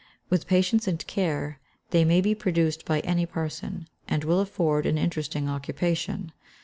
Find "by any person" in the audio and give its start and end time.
2.85-3.87